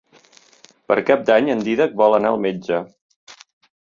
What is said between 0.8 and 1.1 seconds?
Per